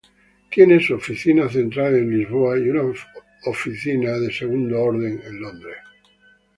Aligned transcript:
Tiene 0.49 0.79
su 0.81 0.95
oficina 0.95 1.47
central 1.47 1.93
en 1.93 2.09
Lisboa 2.09 2.57
y 2.57 2.69
una 2.69 2.81
oficina 3.45 4.15
en 4.15 4.71
Londres. 5.39 5.77